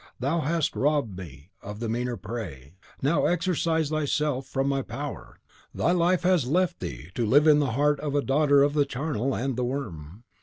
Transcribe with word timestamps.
Thou 0.19 0.39
hast 0.39 0.75
robbed 0.75 1.15
me 1.15 1.51
of 1.61 1.79
a 1.83 1.87
meaner 1.87 2.17
prey. 2.17 2.73
Now 3.03 3.27
exorcise 3.27 3.89
THYSELF 3.91 4.47
from 4.47 4.67
my 4.67 4.81
power! 4.81 5.39
Thy 5.75 5.91
life 5.91 6.23
has 6.23 6.47
left 6.47 6.79
thee, 6.79 7.11
to 7.13 7.23
live 7.23 7.45
in 7.45 7.59
the 7.59 7.73
heart 7.77 7.99
of 7.99 8.15
a 8.15 8.23
daughter 8.23 8.63
of 8.63 8.73
the 8.73 8.85
charnel 8.85 9.35
and 9.35 9.55
the 9.55 9.63
worm. 9.63 10.23